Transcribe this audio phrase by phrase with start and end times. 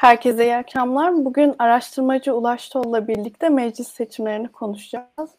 [0.00, 1.24] Herkese iyi akşamlar.
[1.24, 5.30] Bugün araştırmacı Ulaş Tol'la birlikte meclis seçimlerini konuşacağız.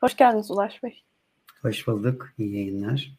[0.00, 1.02] Hoş geldiniz Ulaş Bey.
[1.62, 2.28] Hoş bulduk.
[2.38, 3.18] İyi yayınlar.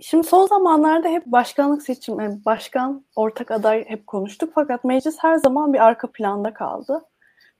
[0.00, 4.52] Şimdi son zamanlarda hep başkanlık seçimi, yani başkan, ortak aday hep konuştuk.
[4.54, 7.00] Fakat meclis her zaman bir arka planda kaldı.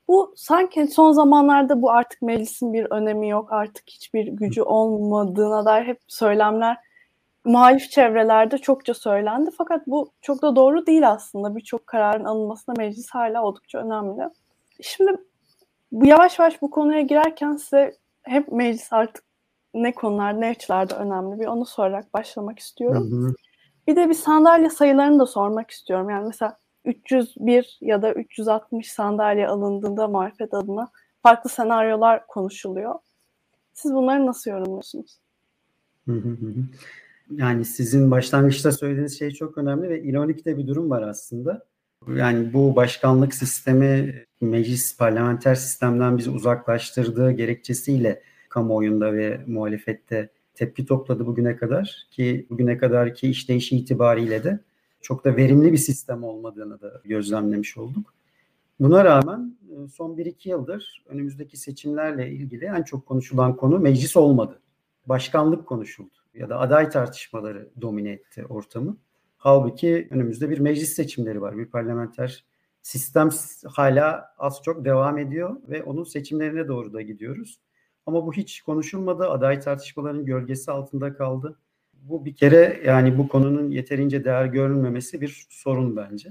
[0.08, 5.86] Bu sanki son zamanlarda bu artık meclisin bir önemi yok, artık hiçbir gücü olmadığına dair
[5.86, 6.76] hep söylemler
[7.44, 9.50] muhalif çevrelerde çokça söylendi.
[9.58, 11.56] Fakat bu çok da doğru değil aslında.
[11.56, 14.22] Birçok kararın alınmasında meclis hala oldukça önemli.
[14.82, 15.16] Şimdi
[15.92, 19.24] bu yavaş yavaş bu konuya girerken size hep meclis artık
[19.74, 23.10] ne konular, ne açılarda önemli bir onu sorarak başlamak istiyorum.
[23.10, 23.34] Hı hı.
[23.86, 26.10] Bir de bir sandalye sayılarını da sormak istiyorum.
[26.10, 30.90] Yani mesela 301 ya da 360 sandalye alındığında muhalefet adına
[31.22, 32.94] farklı senaryolar konuşuluyor.
[33.74, 35.18] Siz bunları nasıl yorumluyorsunuz?
[36.06, 36.54] Hı hı hı.
[37.36, 41.66] Yani sizin başlangıçta söylediğiniz şey çok önemli ve ironik de bir durum var aslında.
[42.16, 51.26] Yani bu başkanlık sistemi meclis parlamenter sistemden bizi uzaklaştırdığı gerekçesiyle kamuoyunda ve muhalefette tepki topladı
[51.26, 54.60] bugüne kadar ki bugüne kadar ki işleyişi itibariyle de
[55.00, 58.14] çok da verimli bir sistem olmadığını da gözlemlemiş olduk.
[58.80, 64.60] Buna rağmen e, son 1-2 yıldır önümüzdeki seçimlerle ilgili en çok konuşulan konu meclis olmadı.
[65.06, 68.96] Başkanlık konuşuldu ya da aday tartışmaları domine etti ortamı.
[69.36, 71.58] Halbuki önümüzde bir meclis seçimleri var.
[71.58, 72.44] Bir parlamenter
[72.82, 73.28] sistem
[73.66, 77.60] hala az çok devam ediyor ve onun seçimlerine doğru da gidiyoruz.
[78.06, 79.28] Ama bu hiç konuşulmadı.
[79.28, 81.58] Aday tartışmalarının gölgesi altında kaldı.
[81.94, 86.28] Bu bir kere yani bu konunun yeterince değer görülmemesi bir sorun bence.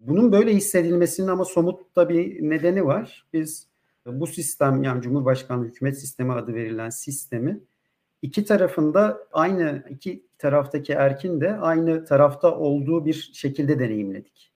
[0.00, 3.26] Bunun böyle hissedilmesinin ama somut da bir nedeni var.
[3.32, 3.68] Biz
[4.06, 7.60] bu sistem yani Cumhurbaşkanlığı hükümet sistemi adı verilen sistemi
[8.22, 14.52] iki tarafında aynı iki taraftaki erkin de aynı tarafta olduğu bir şekilde deneyimledik.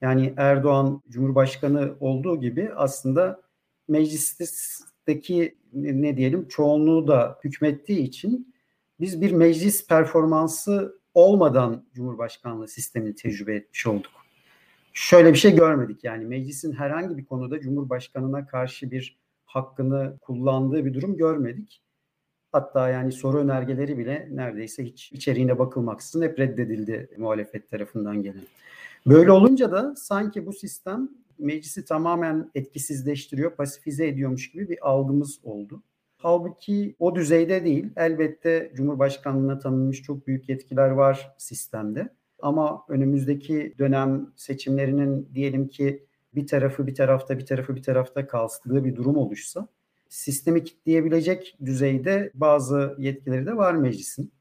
[0.00, 3.40] Yani Erdoğan Cumhurbaşkanı olduğu gibi aslında
[3.88, 8.54] meclisteki ne diyelim çoğunluğu da hükmettiği için
[9.00, 14.12] biz bir meclis performansı olmadan Cumhurbaşkanlığı sistemini tecrübe etmiş olduk.
[14.92, 20.94] Şöyle bir şey görmedik yani meclisin herhangi bir konuda Cumhurbaşkanına karşı bir hakkını kullandığı bir
[20.94, 21.82] durum görmedik.
[22.56, 28.42] Hatta yani soru önergeleri bile neredeyse hiç içeriğine bakılmaksızın hep reddedildi muhalefet tarafından gelen.
[29.06, 31.08] Böyle olunca da sanki bu sistem
[31.38, 35.82] meclisi tamamen etkisizleştiriyor, pasifize ediyormuş gibi bir algımız oldu.
[36.16, 37.90] Halbuki o düzeyde değil.
[37.96, 42.08] Elbette Cumhurbaşkanlığına tanınmış çok büyük yetkiler var sistemde.
[42.42, 48.84] Ama önümüzdeki dönem seçimlerinin diyelim ki bir tarafı bir tarafta bir tarafı bir tarafta kaldığı
[48.84, 49.68] bir durum oluşsa
[50.16, 54.32] sistemi kitleyebilecek düzeyde bazı yetkileri de var meclisin.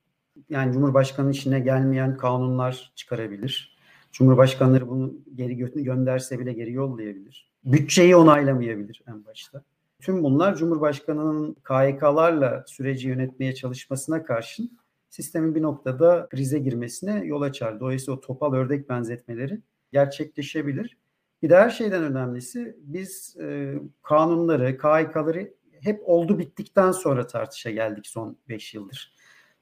[0.49, 3.77] Yani Cumhurbaşkanı işine gelmeyen kanunlar çıkarabilir.
[4.11, 7.51] Cumhurbaşkanları bunu geri gö- gönderse bile geri yollayabilir.
[7.65, 9.63] Bütçeyi onaylamayabilir en başta.
[10.01, 14.71] Tüm bunlar Cumhurbaşkanı'nın KYK'larla süreci yönetmeye çalışmasına karşın
[15.09, 17.79] sistemin bir noktada krize girmesine yol açar.
[17.79, 19.59] Dolayısıyla o topal ördek benzetmeleri
[19.91, 20.97] gerçekleşebilir.
[21.43, 25.53] Bir de her şeyden önemlisi biz e, kanunları, KHK'ları
[25.85, 29.15] hep oldu bittikten sonra tartışa geldik son 5 yıldır.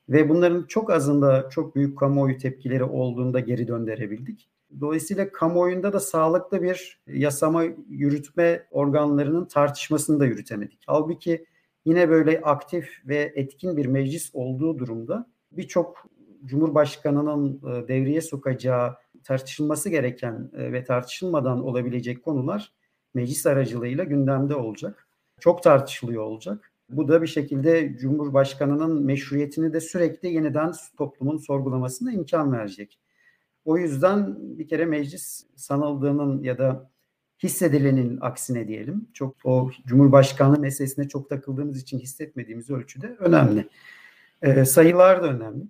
[0.09, 4.49] Ve bunların çok azında çok büyük kamuoyu tepkileri olduğunda geri döndürebildik.
[4.79, 10.83] Dolayısıyla kamuoyunda da sağlıklı bir yasama yürütme organlarının tartışmasını da yürütemedik.
[10.87, 11.45] Halbuki
[11.85, 16.05] yine böyle aktif ve etkin bir meclis olduğu durumda birçok
[16.45, 22.73] Cumhurbaşkanı'nın e, devreye sokacağı tartışılması gereken e, ve tartışılmadan olabilecek konular
[23.13, 25.07] meclis aracılığıyla gündemde olacak.
[25.39, 26.71] Çok tartışılıyor olacak.
[26.89, 32.99] Bu da bir şekilde Cumhurbaşkanı'nın meşruiyetini de sürekli yeniden toplumun sorgulamasına imkan verecek.
[33.65, 36.89] O yüzden bir kere meclis sanıldığının ya da
[37.43, 43.69] hissedilenin aksine diyelim çok o Cumhurbaşkanlığı meselesine çok takıldığımız için hissetmediğimiz ölçüde önemli.
[44.41, 45.63] E, sayılar da önemli.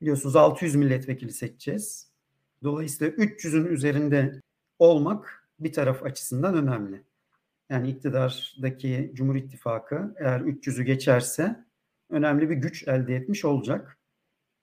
[0.00, 2.08] Biliyorsunuz 600 milletvekili seçeceğiz.
[2.62, 4.40] Dolayısıyla 300'ün üzerinde
[4.78, 7.02] olmak bir taraf açısından önemli.
[7.70, 11.64] Yani iktidardaki Cumhur İttifakı eğer 300'ü geçerse
[12.10, 13.98] önemli bir güç elde etmiş olacak.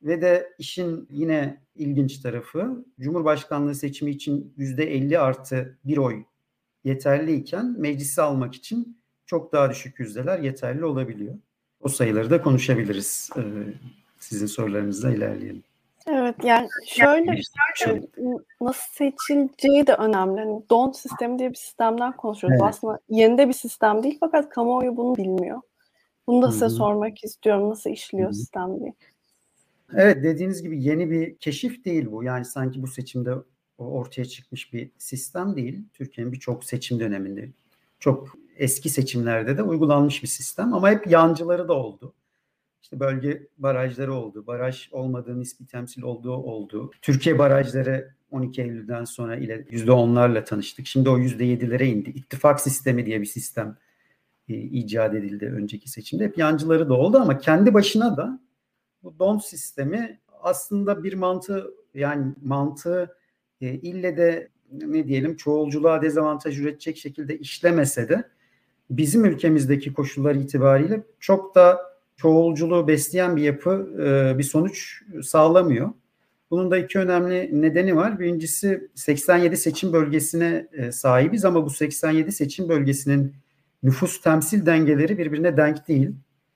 [0.01, 6.23] Ve de işin yine ilginç tarafı Cumhurbaşkanlığı seçimi için %50 artı bir oy
[6.83, 11.35] yeterliyken meclisi almak için çok daha düşük yüzdeler yeterli olabiliyor.
[11.79, 13.29] O sayıları da konuşabiliriz.
[13.37, 13.41] Ee,
[14.19, 15.63] sizin sorularınızla ilerleyelim.
[16.07, 17.31] Evet yani şöyle
[17.87, 18.01] e,
[18.61, 20.39] nasıl seçileceği de önemli.
[20.39, 22.59] Yani don sistemi diye bir sistemden konuşuyoruz.
[22.61, 22.69] Evet.
[22.69, 25.61] Aslında yeni de bir sistem değil fakat kamuoyu bunu bilmiyor.
[26.27, 26.73] Bunu da size Hı-hı.
[26.73, 27.69] sormak istiyorum.
[27.69, 28.35] Nasıl işliyor Hı-hı.
[28.35, 28.93] sistem diye.
[29.93, 32.23] Evet dediğiniz gibi yeni bir keşif değil bu.
[32.23, 33.31] Yani sanki bu seçimde
[33.77, 35.85] ortaya çıkmış bir sistem değil.
[35.93, 37.49] Türkiye'nin birçok seçim döneminde,
[37.99, 42.13] çok eski seçimlerde de uygulanmış bir sistem ama hep yancıları da oldu.
[42.87, 44.47] İşte bölge barajları oldu.
[44.47, 46.91] Baraj olmadığı nispi temsil olduğu oldu.
[47.01, 50.87] Türkiye barajları 12 Eylül'den sonra ile %10'larla tanıştık.
[50.87, 52.09] Şimdi o %7'lere indi.
[52.09, 53.77] İttifak sistemi diye bir sistem
[54.49, 56.23] e, icat edildi önceki seçimde.
[56.23, 58.39] Hep yancıları da oldu ama kendi başına da
[59.03, 63.17] bu don sistemi aslında bir mantığı yani mantığı
[63.61, 68.23] e, ille de ne diyelim çoğulculuğa dezavantaj üretecek şekilde işlemese de
[68.89, 71.86] bizim ülkemizdeki koşullar itibariyle çok da
[72.17, 75.89] çoğulculuğu besleyen bir yapı e, bir sonuç sağlamıyor.
[76.51, 78.19] Bunun da iki önemli nedeni var.
[78.19, 83.35] Birincisi 87 seçim bölgesine e, sahibiz ama bu 87 seçim bölgesinin
[83.83, 86.11] nüfus temsil dengeleri birbirine denk değil.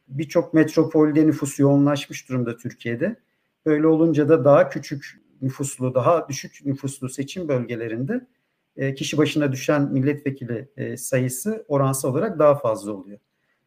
[0.08, 3.16] Birçok metropolde nüfus yoğunlaşmış durumda Türkiye'de.
[3.66, 8.28] Böyle olunca da daha küçük nüfuslu, daha düşük nüfuslu seçim bölgelerinde
[8.78, 13.20] e, kişi başına düşen milletvekili e, sayısı oransal olarak daha fazla oluyor.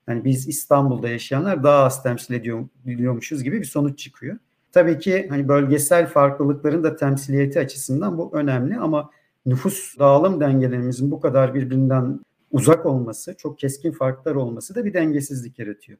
[0.08, 4.38] Yani biz İstanbul'da yaşayanlar daha az temsil ediyor, ediyormuşuz gibi bir sonuç çıkıyor.
[4.72, 9.10] Tabii ki hani bölgesel farklılıkların da temsiliyeti açısından bu önemli ama
[9.46, 12.20] nüfus dağılım dengelerimizin bu kadar birbirinden
[12.50, 15.98] uzak olması, çok keskin farklar olması da bir dengesizlik yaratıyor.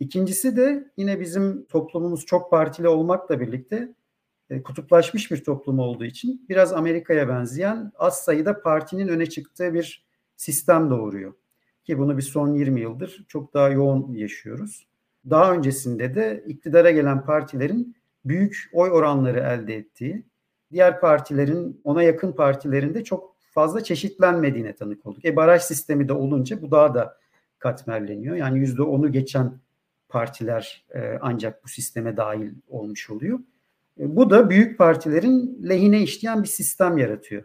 [0.00, 3.94] İkincisi de yine bizim toplumumuz çok partili olmakla birlikte
[4.50, 10.04] e, kutuplaşmış bir toplum olduğu için biraz Amerika'ya benzeyen az sayıda partinin öne çıktığı bir
[10.36, 11.32] sistem doğuruyor.
[11.88, 14.86] Ki bunu bir son 20 yıldır çok daha yoğun yaşıyoruz.
[15.30, 20.26] Daha öncesinde de iktidara gelen partilerin büyük oy oranları elde ettiği,
[20.72, 25.24] diğer partilerin ona yakın partilerinde çok fazla çeşitlenmediğine tanık olduk.
[25.24, 27.18] E baraj sistemi de olunca bu daha da
[27.58, 28.36] katmerleniyor.
[28.36, 29.60] Yani yüzde onu geçen
[30.08, 33.38] partiler e, ancak bu sisteme dahil olmuş oluyor.
[34.00, 37.44] E, bu da büyük partilerin lehine işleyen bir sistem yaratıyor.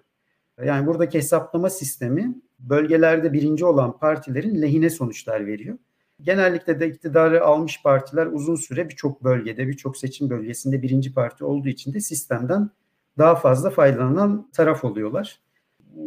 [0.66, 5.78] Yani buradaki hesaplama sistemi bölgelerde birinci olan partilerin lehine sonuçlar veriyor.
[6.22, 11.70] Genellikle de iktidarı almış partiler uzun süre birçok bölgede, birçok seçim bölgesinde birinci parti olduğu
[11.70, 12.70] için de sistemden
[13.18, 15.40] daha fazla faydalanan taraf oluyorlar.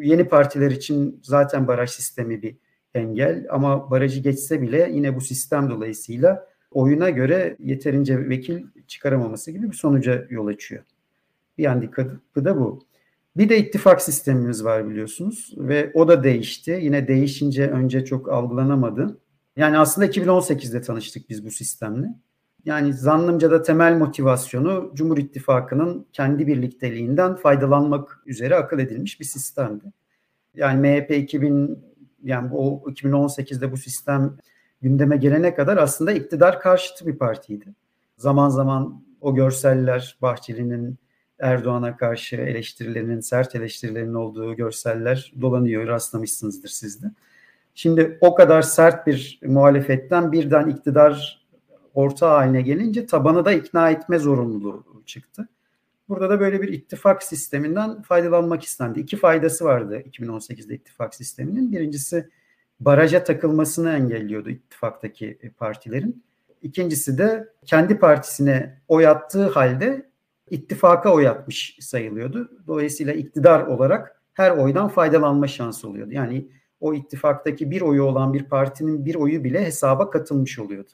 [0.00, 2.56] Yeni partiler için zaten baraj sistemi bir
[2.94, 9.70] engel ama barajı geçse bile yine bu sistem dolayısıyla oyuna göre yeterince vekil çıkaramaması gibi
[9.70, 10.85] bir sonuca yol açıyor.
[11.59, 12.87] Bir handikapı da bu.
[13.37, 16.79] Bir de ittifak sistemimiz var biliyorsunuz ve o da değişti.
[16.83, 19.19] Yine değişince önce çok algılanamadı.
[19.56, 22.15] Yani aslında 2018'de tanıştık biz bu sistemle.
[22.65, 29.85] Yani zannımca da temel motivasyonu Cumhur İttifakı'nın kendi birlikteliğinden faydalanmak üzere akıl edilmiş bir sistemdi.
[30.55, 31.79] Yani MHP 2000
[32.23, 34.37] yani o 2018'de bu sistem
[34.83, 37.75] gündeme gelene kadar aslında iktidar karşıtı bir partiydi.
[38.17, 40.99] Zaman zaman o görseller Bahçeli'nin
[41.38, 45.87] Erdoğan'a karşı eleştirilerinin, sert eleştirilerinin olduğu görseller dolanıyor.
[45.87, 47.06] Rastlamışsınızdır siz de.
[47.75, 51.47] Şimdi o kadar sert bir muhalefetten birden iktidar
[51.94, 55.49] orta haline gelince tabanı da ikna etme zorunluluğu çıktı.
[56.09, 59.00] Burada da böyle bir ittifak sisteminden faydalanmak istendi.
[59.00, 61.73] İki faydası vardı 2018'de ittifak sisteminin.
[61.73, 62.29] Birincisi
[62.81, 66.23] baraja takılmasını engelliyordu ittifaktaki partilerin.
[66.62, 70.05] İkincisi de kendi partisine oy attığı halde
[70.50, 72.50] ittifaka oy atmış sayılıyordu.
[72.67, 76.12] Dolayısıyla iktidar olarak her oydan faydalanma şansı oluyordu.
[76.12, 76.49] Yani
[76.81, 80.91] o ittifaktaki bir oyu olan bir partinin bir oyu bile hesaba katılmış oluyordu.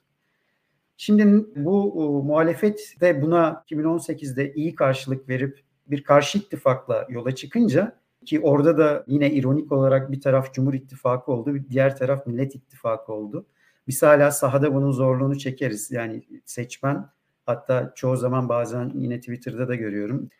[0.96, 8.02] Şimdi bu o, muhalefet de buna 2018'de iyi karşılık verip bir karşı ittifakla yola çıkınca
[8.24, 13.12] ki orada da yine ironik olarak bir taraf Cumhur İttifakı oldu, diğer taraf Millet İttifakı
[13.12, 13.46] oldu.
[13.88, 15.90] Biz hala sahada bunun zorluğunu çekeriz.
[15.90, 17.08] Yani seçmen
[17.46, 20.30] hatta çoğu zaman bazen yine Twitter'da da görüyorum.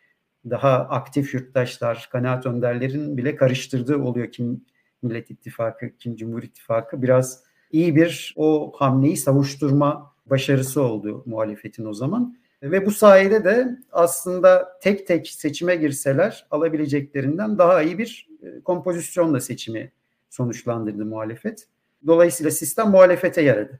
[0.49, 4.65] Daha aktif yurttaşlar, kanaat önderlerin bile karıştırdığı oluyor kim
[5.01, 7.01] Millet İttifakı, kim Cumhur İttifakı.
[7.01, 12.37] Biraz iyi bir o hamleyi savuşturma başarısı oldu muhalefetin o zaman.
[12.63, 19.39] Ve bu sayede de aslında tek tek seçime girseler alabileceklerinden daha iyi bir e, kompozisyonla
[19.39, 19.91] seçimi
[20.29, 21.67] sonuçlandırdı muhalefet.
[22.07, 23.79] Dolayısıyla sistem muhalefete yaradı.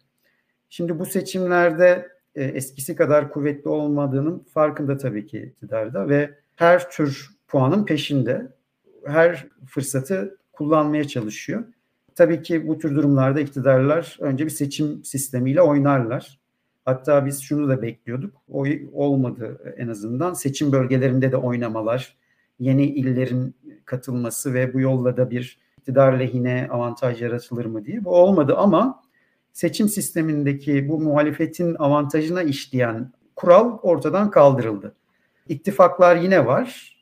[0.69, 7.29] Şimdi bu seçimlerde e, eskisi kadar kuvvetli olmadığının farkında tabii ki iktidarda ve her tür
[7.47, 8.47] puanın peşinde.
[9.05, 11.63] Her fırsatı kullanmaya çalışıyor.
[12.15, 16.39] Tabii ki bu tür durumlarda iktidarlar önce bir seçim sistemiyle oynarlar.
[16.85, 18.35] Hatta biz şunu da bekliyorduk.
[18.47, 20.33] O olmadı en azından.
[20.33, 22.17] Seçim bölgelerinde de oynamalar,
[22.59, 28.05] yeni illerin katılması ve bu yolla da bir iktidar lehine avantaj yaratılır mı diye.
[28.05, 29.02] Bu olmadı ama
[29.53, 34.95] seçim sistemindeki bu muhalefetin avantajına işleyen kural ortadan kaldırıldı.
[35.49, 36.93] İttifaklar yine var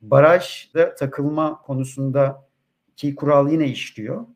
[0.00, 2.48] barajda takılma konusunda
[2.96, 4.26] ki kural yine işliyor.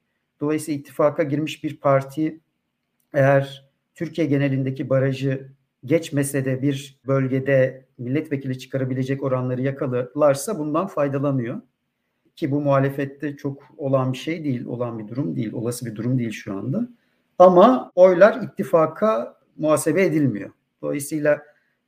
[0.40, 2.40] Dolayısıyla ittifaka girmiş bir parti
[3.14, 5.49] eğer Türkiye genelindeki barajı
[5.85, 11.61] geçmese de bir bölgede milletvekili çıkarabilecek oranları yakalarlarsa bundan faydalanıyor.
[12.37, 16.18] Ki bu muhalefette çok olan bir şey değil, olan bir durum değil, olası bir durum
[16.18, 16.88] değil şu anda.
[17.38, 20.50] Ama oylar ittifaka muhasebe edilmiyor.
[20.83, 21.43] Dolayısıyla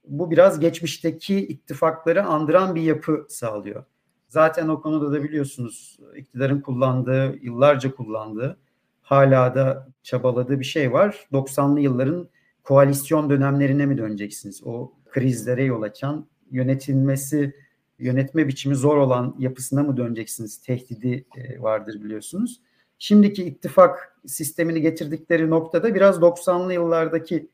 [0.09, 3.85] bu biraz geçmişteki ittifakları andıran bir yapı sağlıyor.
[4.29, 8.59] Zaten o konuda da biliyorsunuz iktidarın kullandığı, yıllarca kullandığı,
[9.03, 11.27] hala da çabaladığı bir şey var.
[11.33, 12.29] 90'lı yılların
[12.65, 14.63] koalisyon dönemlerine mi döneceksiniz?
[14.65, 17.55] O krizlere yol açan, yönetilmesi,
[17.99, 20.63] yönetme biçimi zor olan yapısına mı döneceksiniz?
[20.63, 22.61] Tehdidi e, vardır biliyorsunuz.
[22.99, 27.49] Şimdiki ittifak sistemini getirdikleri noktada biraz 90'lı yıllardaki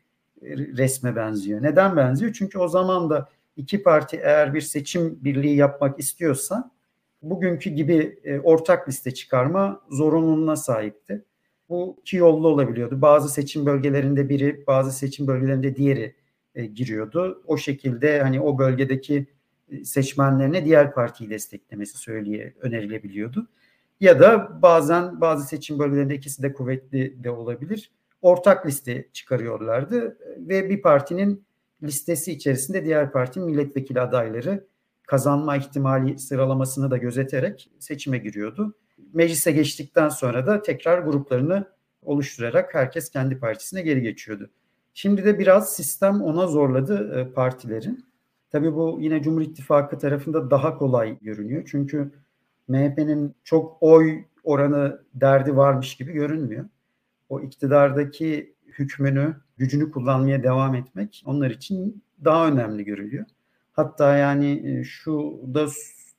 [0.53, 1.63] resme benziyor.
[1.63, 2.33] Neden benziyor?
[2.33, 6.71] Çünkü o zaman da iki parti eğer bir seçim birliği yapmak istiyorsa
[7.23, 11.25] bugünkü gibi e, ortak liste çıkarma zorunluluğuna sahipti.
[11.69, 13.03] Bu iki yollu olabiliyordu.
[13.03, 16.15] Bazı seçim bölgelerinde biri, bazı seçim bölgelerinde diğeri
[16.55, 17.43] e, giriyordu.
[17.47, 19.27] O şekilde hani o bölgedeki
[19.71, 23.49] e, seçmenlerine diğer partiyi desteklemesi söyleye önerilebiliyordu.
[24.03, 27.91] Ya da bazen bazı seçim bölgelerinde ikisi de kuvvetli de olabilir.
[28.23, 31.45] Ortak liste çıkarıyorlardı ve bir partinin
[31.83, 34.67] listesi içerisinde diğer partinin milletvekili adayları
[35.07, 38.75] kazanma ihtimali sıralamasını da gözeterek seçime giriyordu.
[39.13, 41.65] Meclise geçtikten sonra da tekrar gruplarını
[42.03, 44.51] oluşturarak herkes kendi partisine geri geçiyordu.
[44.95, 48.05] Şimdi de biraz sistem ona zorladı e, partilerin.
[48.51, 51.63] Tabii bu yine Cumhur İttifakı tarafında daha kolay görünüyor.
[51.71, 52.13] Çünkü
[52.73, 56.65] MHP'nin çok oy oranı derdi varmış gibi görünmüyor.
[57.29, 63.25] O iktidardaki hükmünü, gücünü kullanmaya devam etmek onlar için daha önemli görülüyor.
[63.73, 65.67] Hatta yani e, şu da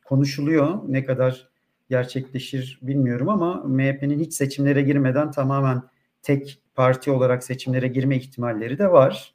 [0.05, 1.49] konuşuluyor ne kadar
[1.89, 5.83] gerçekleşir bilmiyorum ama MHP'nin hiç seçimlere girmeden tamamen
[6.21, 9.33] tek parti olarak seçimlere girme ihtimalleri de var.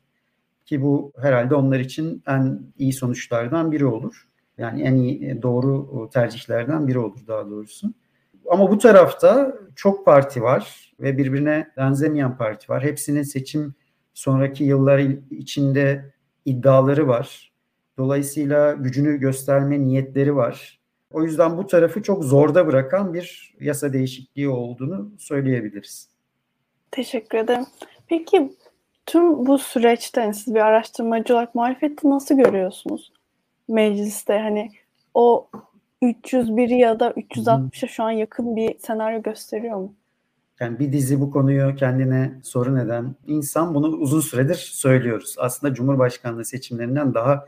[0.66, 4.28] Ki bu herhalde onlar için en iyi sonuçlardan biri olur.
[4.58, 7.92] Yani en iyi e, doğru tercihlerden biri olur daha doğrusu.
[8.50, 12.82] Ama bu tarafta çok parti var ve birbirine benzemeyen parti var.
[12.82, 13.74] Hepsinin seçim
[14.14, 14.98] sonraki yıllar
[15.30, 16.12] içinde
[16.44, 17.52] iddiaları var.
[17.98, 20.80] Dolayısıyla gücünü gösterme niyetleri var.
[21.10, 26.08] O yüzden bu tarafı çok zorda bırakan bir yasa değişikliği olduğunu söyleyebiliriz.
[26.90, 27.66] Teşekkür ederim.
[28.06, 28.52] Peki
[29.06, 33.12] tüm bu süreçte yani siz bir araştırmacı olarak muhalefeti nasıl görüyorsunuz?
[33.68, 34.70] Mecliste hani
[35.14, 35.48] o
[36.02, 39.94] 301 ya da 360'a şu an yakın bir senaryo gösteriyor mu?
[40.60, 45.34] Yani bir dizi bu konuyu kendine sorun eden insan bunu uzun süredir söylüyoruz.
[45.38, 47.44] Aslında Cumhurbaşkanlığı seçimlerinden daha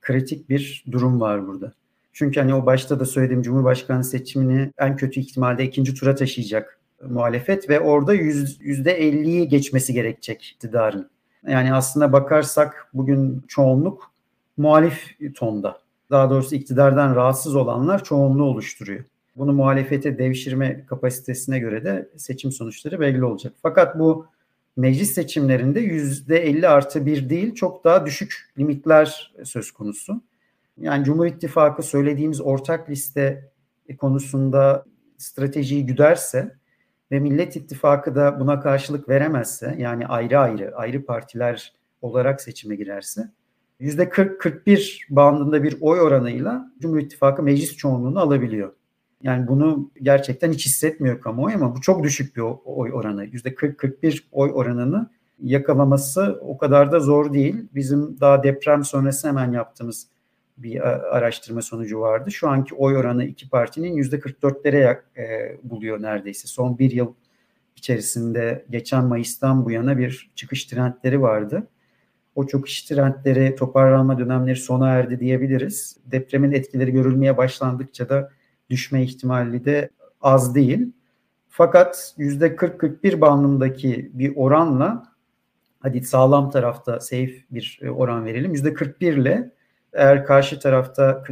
[0.00, 1.72] kritik bir durum var burada.
[2.12, 7.70] Çünkü hani o başta da söylediğim Cumhurbaşkanı seçimini en kötü ihtimalde ikinci tura taşıyacak muhalefet
[7.70, 11.10] ve orada yüzde elliyi geçmesi gerekecek iktidarın.
[11.48, 14.12] Yani aslında bakarsak bugün çoğunluk
[14.56, 15.80] muhalif tonda.
[16.10, 19.04] Daha doğrusu iktidardan rahatsız olanlar çoğunluğu oluşturuyor.
[19.36, 23.52] Bunu muhalefete devşirme kapasitesine göre de seçim sonuçları belli olacak.
[23.62, 24.26] Fakat bu
[24.76, 30.22] meclis seçimlerinde yüzde 50 artı bir değil çok daha düşük limitler söz konusu.
[30.80, 33.50] Yani Cumhur İttifakı söylediğimiz ortak liste
[33.98, 34.84] konusunda
[35.18, 36.54] stratejiyi güderse
[37.12, 41.72] ve Millet İttifakı da buna karşılık veremezse yani ayrı ayrı ayrı partiler
[42.02, 43.30] olarak seçime girerse
[43.80, 48.72] %40-41 bandında bir oy oranıyla Cumhur İttifakı meclis çoğunluğunu alabiliyor.
[49.22, 53.26] Yani bunu gerçekten hiç hissetmiyor kamuoyu ama bu çok düşük bir oy oranı.
[53.26, 55.10] %40-41 oy oranını
[55.42, 57.56] yakalaması o kadar da zor değil.
[57.74, 60.06] Bizim daha deprem sonrası hemen yaptığımız
[60.58, 60.80] bir
[61.16, 62.30] araştırma sonucu vardı.
[62.30, 66.48] Şu anki oy oranı iki partinin %44'lere e, buluyor neredeyse.
[66.48, 67.12] Son bir yıl
[67.76, 71.66] içerisinde geçen Mayıs'tan bu yana bir çıkış trendleri vardı.
[72.36, 75.96] O çok iş trendleri, toparlanma dönemleri sona erdi diyebiliriz.
[76.06, 78.30] Depremin etkileri görülmeye başlandıkça da
[78.70, 79.90] düşme ihtimali de
[80.20, 80.92] az değil.
[81.48, 85.02] Fakat %40-41 bandındaki bir oranla
[85.80, 88.54] hadi sağlam tarafta safe bir e, oran verelim.
[88.54, 89.50] %41 ile
[89.92, 91.24] eğer karşı tarafta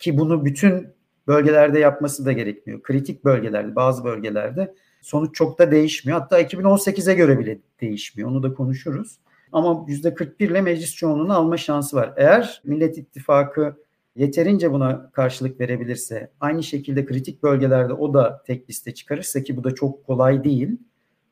[0.00, 0.88] ki bunu bütün
[1.26, 2.82] bölgelerde yapması da gerekmiyor.
[2.82, 6.20] Kritik bölgelerde, bazı bölgelerde sonuç çok da değişmiyor.
[6.20, 8.30] Hatta 2018'e göre bile değişmiyor.
[8.30, 9.18] Onu da konuşuruz.
[9.52, 12.14] Ama %41 ile meclis çoğunluğunu alma şansı var.
[12.16, 13.76] Eğer Millet İttifakı
[14.16, 19.64] yeterince buna karşılık verebilirse, aynı şekilde kritik bölgelerde o da tek liste çıkarırsa ki bu
[19.64, 20.78] da çok kolay değil.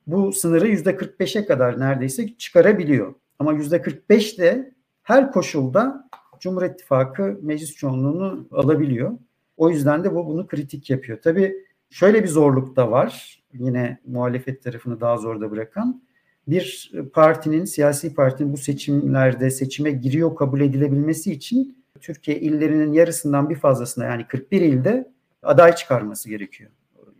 [0.06, 3.14] Bu sınırı %45'e kadar neredeyse çıkarabiliyor.
[3.38, 6.08] Ama %45 de her koşulda
[6.40, 9.12] Cumhur İttifakı meclis çoğunluğunu alabiliyor.
[9.56, 11.18] O yüzden de bu bunu kritik yapıyor.
[11.22, 11.54] Tabii
[11.90, 13.42] şöyle bir zorluk da var.
[13.52, 16.02] Yine muhalefet tarafını daha zorda bırakan.
[16.48, 23.56] Bir partinin, siyasi partinin bu seçimlerde seçime giriyor kabul edilebilmesi için Türkiye illerinin yarısından bir
[23.56, 25.12] fazlasına yani 41 ilde
[25.42, 26.70] aday çıkarması gerekiyor.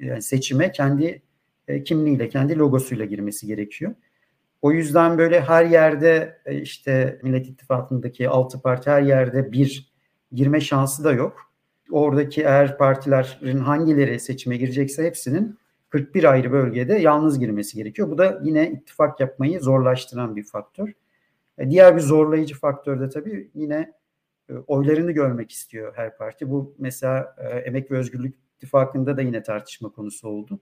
[0.00, 1.22] Yani seçime kendi
[1.68, 3.94] e, kimliğiyle, kendi logosuyla girmesi gerekiyor.
[4.62, 9.92] O yüzden böyle her yerde e, işte Millet İttifakı'ndaki altı parti her yerde bir
[10.32, 11.52] girme şansı da yok.
[11.90, 15.58] Oradaki eğer partilerin hangileri seçime girecekse hepsinin
[15.96, 18.10] 41 ayrı bölgede yalnız girmesi gerekiyor.
[18.10, 20.92] Bu da yine ittifak yapmayı zorlaştıran bir faktör.
[21.58, 23.92] E, diğer bir zorlayıcı faktör de tabii yine
[24.66, 26.50] oylarını görmek istiyor her parti.
[26.50, 30.60] Bu mesela Emek ve Özgürlük İttifakı'nda da yine tartışma konusu oldu.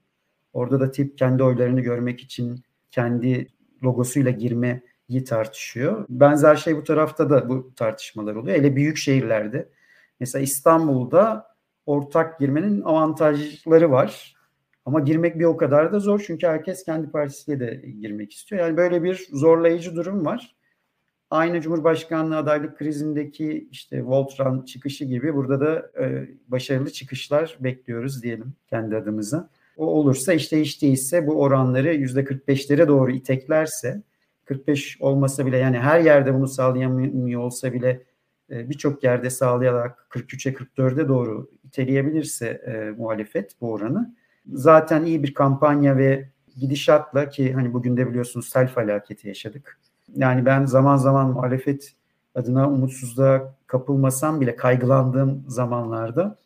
[0.53, 3.47] Orada da tip kendi oylarını görmek için kendi
[3.83, 6.05] logosuyla girmeyi tartışıyor.
[6.09, 8.57] Benzer şey bu tarafta da bu tartışmalar oluyor.
[8.57, 9.69] Hele büyük şehirlerde
[10.19, 14.34] mesela İstanbul'da ortak girmenin avantajları var.
[14.85, 18.61] Ama girmek bir o kadar da zor çünkü herkes kendi partisiyle de girmek istiyor.
[18.61, 20.55] Yani böyle bir zorlayıcı durum var.
[21.29, 28.53] Aynı Cumhurbaşkanlığı adaylık krizindeki işte Voltran çıkışı gibi burada da e, başarılı çıkışlar bekliyoruz diyelim
[28.67, 29.49] kendi adımıza.
[29.77, 34.01] O olursa işte hiç değilse bu oranları %45'lere doğru iteklerse
[34.45, 38.03] 45 olmasa bile yani her yerde bunu sağlayamıyor olsa bile
[38.49, 44.15] e, birçok yerde sağlayarak 43'e 44'e doğru iteleyebilirse e, muhalefet bu oranı
[44.53, 49.79] zaten iyi bir kampanya ve gidişatla ki hani bugün de biliyorsunuz sel felaketi yaşadık.
[50.15, 51.93] Yani ben zaman zaman muhalefet
[52.35, 56.37] adına umutsuzluğa kapılmasam bile kaygılandığım zamanlarda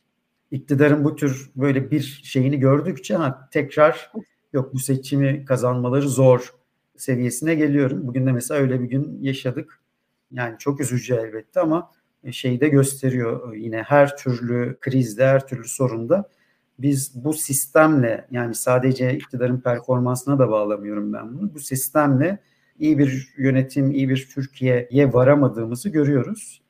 [0.51, 4.11] iktidarın bu tür böyle bir şeyini gördükçe ha, tekrar
[4.53, 6.53] yok bu seçimi kazanmaları zor
[6.97, 8.07] seviyesine geliyorum.
[8.07, 9.79] Bugün de mesela öyle bir gün yaşadık.
[10.31, 11.91] Yani çok üzücü elbette ama
[12.31, 16.29] şeyi de gösteriyor yine her türlü krizde, her türlü sorunda
[16.79, 21.53] biz bu sistemle yani sadece iktidarın performansına da bağlamıyorum ben bunu.
[21.53, 22.39] Bu sistemle
[22.79, 26.61] iyi bir yönetim, iyi bir Türkiye'ye varamadığımızı görüyoruz.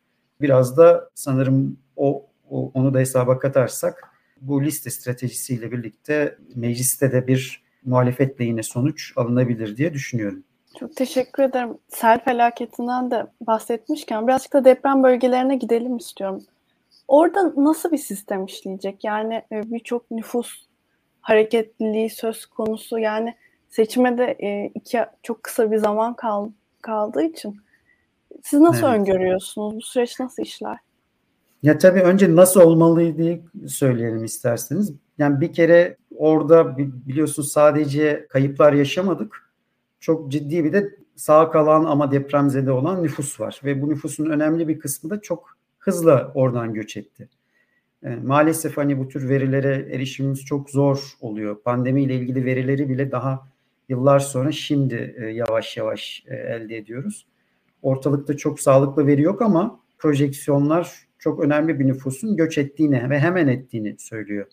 [0.41, 4.03] Biraz da sanırım o o, onu da hesaba katarsak
[4.41, 10.43] bu liste stratejisiyle birlikte mecliste de bir muhalefetle yine sonuç alınabilir diye düşünüyorum.
[10.79, 11.77] Çok teşekkür ederim.
[11.87, 16.43] Sel felaketinden de bahsetmişken birazcık da deprem bölgelerine gidelim istiyorum.
[17.09, 19.03] Orada nasıl bir sistem işleyecek?
[19.03, 20.65] Yani e, birçok nüfus
[21.21, 22.99] hareketliliği söz konusu.
[22.99, 23.35] Yani
[23.69, 26.49] seçime de e, iki çok kısa bir zaman kal,
[26.81, 27.57] kaldığı için
[28.43, 28.99] siz nasıl evet.
[28.99, 29.75] öngörüyorsunuz?
[29.75, 30.77] Bu süreç nasıl işler?
[31.63, 34.93] Ya tabii önce nasıl olmalı diye söyleyelim isterseniz.
[35.17, 39.51] Yani bir kere orada biliyorsunuz sadece kayıplar yaşamadık.
[39.99, 43.61] Çok ciddi bir de sağ kalan ama depremzede olan nüfus var.
[43.63, 47.29] Ve bu nüfusun önemli bir kısmı da çok hızla oradan göç etti.
[48.03, 51.61] E, maalesef hani bu tür verilere erişimimiz çok zor oluyor.
[51.61, 53.47] Pandemiyle ilgili verileri bile daha
[53.89, 57.25] yıllar sonra şimdi e, yavaş yavaş e, elde ediyoruz.
[57.81, 63.47] Ortalıkta çok sağlıklı veri yok ama projeksiyonlar çok önemli bir nüfusun göç ettiğini ve hemen
[63.47, 64.45] ettiğini söylüyor.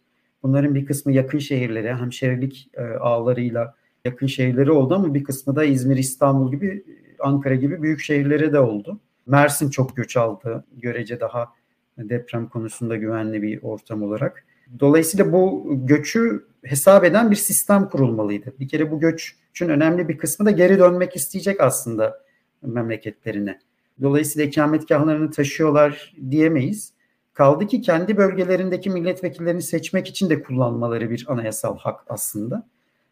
[0.42, 5.96] Bunların bir kısmı yakın şehirlere, hemşerilik ağlarıyla yakın şehirleri oldu ama bir kısmı da İzmir,
[5.96, 6.84] İstanbul gibi,
[7.18, 9.00] Ankara gibi büyük şehirlere de oldu.
[9.26, 10.64] Mersin çok göç aldı.
[10.72, 11.52] Görece daha
[11.98, 14.44] deprem konusunda güvenli bir ortam olarak.
[14.80, 18.54] Dolayısıyla bu göçü hesap eden bir sistem kurulmalıydı.
[18.60, 22.22] Bir kere bu göçün önemli bir kısmı da geri dönmek isteyecek aslında
[22.62, 23.60] memleketlerine.
[24.02, 26.92] Dolayısıyla ikametgahlarını taşıyorlar diyemeyiz.
[27.34, 32.66] Kaldı ki kendi bölgelerindeki milletvekillerini seçmek için de kullanmaları bir anayasal hak aslında.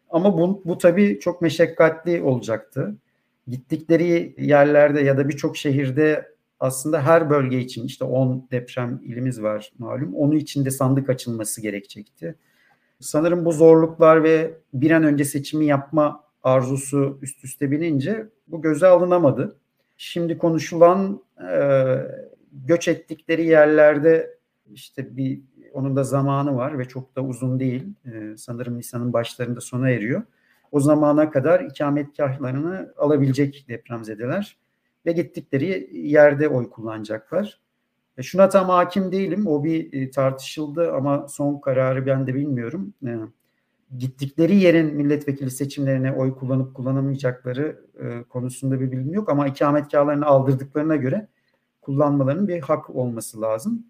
[0.09, 2.95] Ama bu, bu tabii çok meşakkatli olacaktı.
[3.47, 9.71] Gittikleri yerlerde ya da birçok şehirde aslında her bölge için işte 10 deprem ilimiz var
[9.77, 10.15] malum.
[10.15, 12.35] Onun için de sandık açılması gerekecekti.
[12.99, 18.87] Sanırım bu zorluklar ve bir an önce seçimi yapma arzusu üst üste binince bu göze
[18.87, 19.57] alınamadı.
[19.97, 21.59] Şimdi konuşulan e,
[22.51, 24.37] göç ettikleri yerlerde
[24.73, 25.41] işte bir
[25.73, 27.83] onun da zamanı var ve çok da uzun değil.
[28.05, 30.23] E, sanırım Nisan'ın başlarında sona eriyor.
[30.75, 34.57] O zamana kadar ikametgahlarını alabilecek depremzedeler
[35.05, 37.59] ve gittikleri yerde oy kullanacaklar.
[38.17, 39.47] E, şuna tam hakim değilim.
[39.47, 42.93] O bir e, tartışıldı ama son kararı ben de bilmiyorum.
[43.05, 43.17] E,
[43.97, 50.95] gittikleri yerin milletvekili seçimlerine oy kullanıp kullanamayacakları e, konusunda bir bilgim yok ama ikametgahlarını aldırdıklarına
[50.95, 51.27] göre
[51.81, 53.85] kullanmalarının bir hak olması lazım.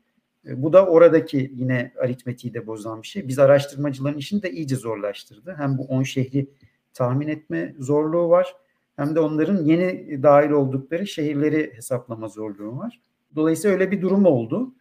[0.47, 3.27] E, bu da oradaki yine aritmetiği de bozan bir şey.
[3.27, 5.55] Biz araştırmacıların işini de iyice zorlaştırdı.
[5.57, 6.47] Hem bu 10 şehri
[6.95, 8.55] tahmin etme zorluğu var
[8.95, 13.01] hem de onların yeni dahil oldukları şehirleri hesaplama zorluğu var.
[13.35, 14.73] Dolayısıyla öyle bir durum oldu.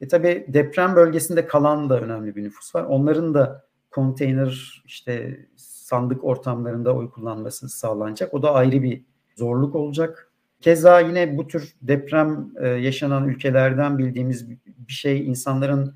[0.00, 2.84] E tabi deprem bölgesinde kalan da önemli bir nüfus var.
[2.84, 8.34] Onların da konteyner işte sandık ortamlarında oy kullanması sağlanacak.
[8.34, 9.04] O da ayrı bir
[9.36, 10.32] zorluk olacak.
[10.60, 15.94] Keza yine bu tür deprem e, yaşanan ülkelerden bildiğimiz bir şey insanların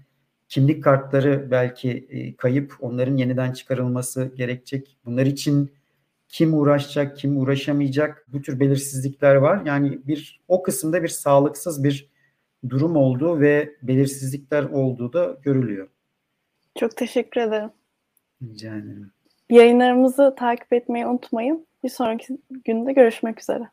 [0.49, 4.99] kimlik kartları belki e, kayıp, onların yeniden çıkarılması gerekecek.
[5.05, 5.73] Bunlar için
[6.29, 9.63] kim uğraşacak, kim uğraşamayacak bu tür belirsizlikler var.
[9.67, 12.11] Yani bir o kısımda bir sağlıksız bir
[12.69, 15.89] durum olduğu ve belirsizlikler olduğu da görülüyor.
[16.79, 17.71] Çok teşekkür ederim.
[18.43, 19.11] Rica ederim.
[19.51, 21.67] Yayınlarımızı takip etmeyi unutmayın.
[21.85, 23.69] Bir sonraki günde görüşmek üzere.